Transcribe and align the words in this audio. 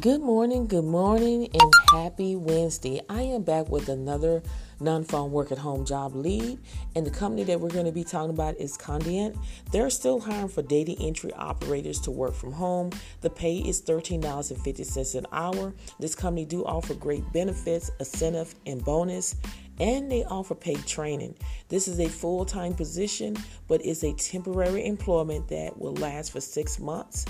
Good 0.00 0.22
morning, 0.22 0.66
good 0.66 0.86
morning, 0.86 1.50
and 1.52 1.72
happy 1.92 2.34
Wednesday. 2.34 3.02
I 3.10 3.20
am 3.20 3.42
back 3.42 3.68
with 3.68 3.90
another 3.90 4.42
non 4.80 5.04
phone 5.04 5.30
work 5.30 5.52
at 5.52 5.58
home 5.58 5.84
job 5.84 6.14
lead, 6.14 6.58
and 6.96 7.04
the 7.04 7.10
company 7.10 7.44
that 7.44 7.60
we're 7.60 7.68
going 7.68 7.84
to 7.84 7.92
be 7.92 8.04
talking 8.04 8.30
about 8.30 8.56
is 8.56 8.78
Conduent. 8.78 9.36
They're 9.72 9.90
still 9.90 10.18
hiring 10.18 10.48
for 10.48 10.62
data 10.62 10.96
entry 10.98 11.34
operators 11.34 12.00
to 12.02 12.10
work 12.10 12.32
from 12.32 12.52
home. 12.52 12.92
The 13.20 13.28
pay 13.28 13.58
is 13.58 13.82
$13.50 13.82 15.16
an 15.16 15.26
hour. 15.32 15.74
This 15.98 16.14
company 16.14 16.46
do 16.46 16.64
offer 16.64 16.94
great 16.94 17.30
benefits, 17.34 17.90
incentive, 17.98 18.54
and 18.64 18.82
bonus. 18.82 19.36
And 19.80 20.10
they 20.10 20.24
offer 20.24 20.54
paid 20.54 20.86
training. 20.86 21.34
This 21.68 21.88
is 21.88 22.00
a 22.00 22.08
full 22.08 22.46
time 22.46 22.72
position, 22.72 23.36
but 23.68 23.84
it's 23.84 24.02
a 24.02 24.14
temporary 24.14 24.86
employment 24.86 25.48
that 25.48 25.78
will 25.78 25.94
last 25.94 26.32
for 26.32 26.40
six 26.40 26.78
months. 26.78 27.26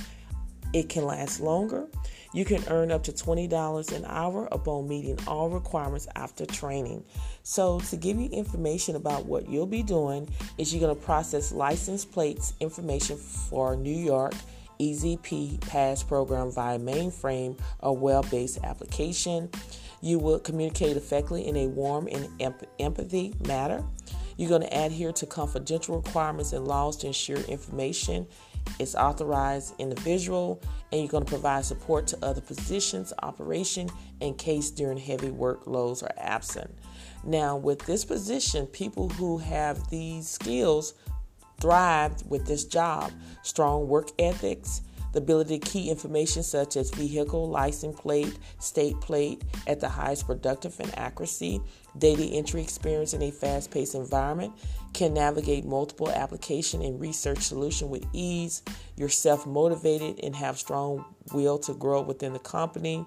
It 0.73 0.89
can 0.89 1.05
last 1.05 1.41
longer. 1.41 1.89
You 2.33 2.45
can 2.45 2.63
earn 2.69 2.93
up 2.93 3.03
to 3.05 3.13
$20 3.13 3.97
an 3.97 4.05
hour 4.07 4.49
upon 4.53 4.89
meeting 4.89 5.19
all 5.27 5.49
requirements 5.49 6.07
after 6.15 6.47
training. 6.47 7.05
So, 7.43 7.81
to 7.81 7.97
give 7.97 8.21
you 8.21 8.29
information 8.31 8.95
about 8.97 9.27
what 9.27 9.49
you'll 9.49 9.67
be 9.67 9.83
doing, 9.83 10.29
is 10.57 10.73
you're 10.73 10.81
going 10.81 10.95
to 10.95 11.05
process 11.05 11.51
license 11.51 12.05
plates 12.05 12.55
information 12.61 13.17
for 13.17 13.75
New 13.77 13.97
York 13.97 14.35
E-ZPass 14.81 16.07
program 16.09 16.51
via 16.51 16.79
mainframe 16.79 17.59
or 17.81 17.97
web-based 17.97 18.59
application. 18.65 19.51
You 20.01 20.19
will 20.19 20.39
communicate 20.39 20.97
effectively 20.97 21.47
in 21.47 21.57
a 21.57 21.67
warm 21.67 22.09
and 22.11 22.29
empathy 22.79 23.35
manner. 23.47 23.85
You're 24.37 24.49
going 24.49 24.63
to 24.63 24.85
adhere 24.85 25.13
to 25.13 25.27
confidential 25.27 25.97
requirements 25.97 26.53
and 26.53 26.67
laws 26.67 26.97
to 26.99 27.09
ensure 27.09 27.39
information 27.41 28.27
is 28.79 28.95
authorized 28.95 29.75
individual, 29.79 30.61
and 30.93 31.01
you're 31.01 31.11
going 31.11 31.25
to 31.25 31.31
provide 31.31 31.65
support 31.65 32.07
to 32.09 32.19
other 32.23 32.41
positions, 32.41 33.13
operation, 33.23 33.89
in 34.21 34.35
case 34.35 34.71
during 34.71 34.99
heavy 34.99 35.31
workloads 35.31 36.03
are 36.03 36.15
absent. 36.19 36.71
Now, 37.25 37.57
with 37.57 37.81
this 37.81 38.05
position, 38.05 38.67
people 38.67 39.09
who 39.09 39.39
have 39.39 39.89
these 39.91 40.29
skills 40.29 40.95
thrive 41.61 42.23
with 42.27 42.47
this 42.47 42.65
job. 42.65 43.13
Strong 43.43 43.89
work 43.89 44.09
ethics, 44.19 44.83
the 45.13 45.19
ability 45.19 45.59
to 45.59 45.67
key 45.67 45.91
information 45.91 46.43
such 46.43 46.77
as 46.77 46.91
vehicle, 46.91 47.49
license 47.49 47.99
plate, 47.99 48.39
state 48.59 49.01
plate 49.01 49.43
at 49.67 49.81
the 49.81 49.89
highest 49.89 50.27
productive 50.27 50.79
and 50.81 50.97
accuracy, 50.99 51.61
data 51.99 52.23
entry 52.25 52.63
experience 52.63 53.15
in 53.15 53.23
a 53.23 53.31
fast 53.31 53.71
paced 53.71 53.95
environment, 53.95 54.53
can 54.93 55.15
navigate 55.15 55.65
multiple 55.65 56.11
application 56.11 56.83
and 56.83 57.01
research 57.01 57.41
solution 57.41 57.89
with 57.91 58.05
ease, 58.13 58.63
you're 58.97 59.09
self 59.09 59.47
motivated 59.47 60.21
and 60.23 60.35
have 60.35 60.59
strong 60.59 61.05
will 61.33 61.59
to 61.59 61.75
grow 61.75 62.01
within 62.03 62.33
the 62.33 62.39
company 62.39 63.07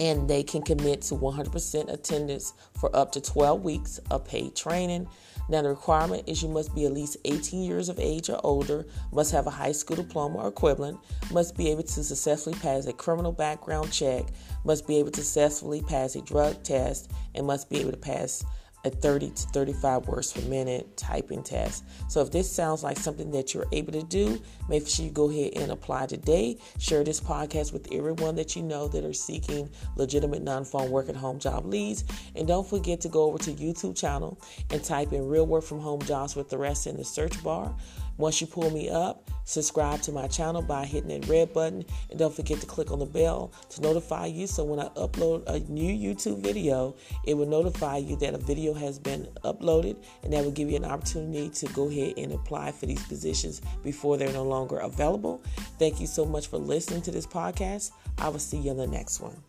and 0.00 0.26
they 0.26 0.42
can 0.42 0.62
commit 0.62 1.02
to 1.02 1.14
100% 1.14 1.92
attendance 1.92 2.54
for 2.80 2.94
up 2.96 3.12
to 3.12 3.20
12 3.20 3.62
weeks 3.62 4.00
of 4.10 4.24
paid 4.24 4.56
training. 4.56 5.06
Now, 5.50 5.60
the 5.60 5.68
requirement 5.68 6.22
is 6.26 6.42
you 6.42 6.48
must 6.48 6.74
be 6.74 6.86
at 6.86 6.92
least 6.92 7.18
18 7.26 7.62
years 7.62 7.90
of 7.90 7.98
age 8.00 8.30
or 8.30 8.40
older, 8.42 8.86
must 9.12 9.30
have 9.32 9.46
a 9.46 9.50
high 9.50 9.72
school 9.72 9.96
diploma 9.96 10.38
or 10.38 10.48
equivalent, 10.48 10.98
must 11.30 11.54
be 11.54 11.70
able 11.70 11.82
to 11.82 12.04
successfully 12.04 12.56
pass 12.60 12.86
a 12.86 12.94
criminal 12.94 13.32
background 13.32 13.92
check, 13.92 14.24
must 14.64 14.86
be 14.86 14.98
able 14.98 15.10
to 15.10 15.22
successfully 15.22 15.82
pass 15.82 16.16
a 16.16 16.22
drug 16.22 16.62
test, 16.62 17.10
and 17.34 17.46
must 17.46 17.68
be 17.68 17.78
able 17.78 17.90
to 17.90 17.98
pass 17.98 18.42
a 18.84 18.90
30 18.90 19.30
to 19.30 19.42
35 19.48 20.06
words 20.08 20.32
per 20.32 20.40
minute 20.48 20.96
typing 20.96 21.42
test. 21.42 21.84
So 22.08 22.20
if 22.20 22.30
this 22.30 22.50
sounds 22.50 22.82
like 22.82 22.96
something 22.96 23.30
that 23.32 23.52
you're 23.52 23.66
able 23.72 23.92
to 23.92 24.02
do, 24.02 24.40
make 24.68 24.86
sure 24.88 25.04
you 25.04 25.10
go 25.10 25.30
ahead 25.30 25.52
and 25.56 25.70
apply 25.70 26.06
today. 26.06 26.58
Share 26.78 27.04
this 27.04 27.20
podcast 27.20 27.72
with 27.72 27.92
everyone 27.92 28.36
that 28.36 28.56
you 28.56 28.62
know 28.62 28.88
that 28.88 29.04
are 29.04 29.12
seeking 29.12 29.68
legitimate 29.96 30.42
non-phone 30.42 30.90
work 30.90 31.08
at 31.08 31.16
home 31.16 31.38
job 31.38 31.66
leads. 31.66 32.04
And 32.34 32.48
don't 32.48 32.66
forget 32.66 33.00
to 33.02 33.08
go 33.08 33.24
over 33.24 33.38
to 33.38 33.52
YouTube 33.52 33.96
channel 33.96 34.40
and 34.70 34.82
type 34.82 35.12
in 35.12 35.26
real 35.26 35.46
work 35.46 35.64
from 35.64 35.80
home 35.80 36.02
jobs 36.02 36.36
with 36.36 36.48
the 36.48 36.58
rest 36.58 36.86
in 36.86 36.96
the 36.96 37.04
search 37.04 37.42
bar. 37.42 37.74
Once 38.20 38.38
you 38.38 38.46
pull 38.46 38.68
me 38.70 38.90
up, 38.90 39.30
subscribe 39.44 40.02
to 40.02 40.12
my 40.12 40.26
channel 40.26 40.60
by 40.60 40.84
hitting 40.84 41.08
that 41.08 41.26
red 41.26 41.50
button 41.54 41.82
and 42.10 42.18
don't 42.18 42.34
forget 42.34 42.60
to 42.60 42.66
click 42.66 42.90
on 42.90 42.98
the 42.98 43.06
bell 43.06 43.50
to 43.70 43.80
notify 43.80 44.26
you 44.26 44.46
so 44.46 44.62
when 44.62 44.78
I 44.78 44.88
upload 44.88 45.42
a 45.46 45.58
new 45.72 45.90
YouTube 45.90 46.42
video, 46.42 46.94
it 47.24 47.32
will 47.32 47.46
notify 47.46 47.96
you 47.96 48.16
that 48.16 48.34
a 48.34 48.38
video 48.38 48.74
has 48.74 48.98
been 48.98 49.26
uploaded 49.42 49.96
and 50.22 50.34
that 50.34 50.44
will 50.44 50.50
give 50.50 50.68
you 50.68 50.76
an 50.76 50.84
opportunity 50.84 51.48
to 51.48 51.66
go 51.72 51.88
ahead 51.88 52.18
and 52.18 52.32
apply 52.32 52.72
for 52.72 52.84
these 52.84 53.02
positions 53.04 53.62
before 53.82 54.18
they're 54.18 54.32
no 54.34 54.44
longer 54.44 54.76
available. 54.76 55.40
Thank 55.78 55.98
you 55.98 56.06
so 56.06 56.26
much 56.26 56.48
for 56.48 56.58
listening 56.58 57.00
to 57.02 57.10
this 57.10 57.26
podcast. 57.26 57.92
I 58.18 58.28
will 58.28 58.38
see 58.38 58.58
you 58.58 58.72
in 58.72 58.76
the 58.76 58.86
next 58.86 59.20
one. 59.20 59.42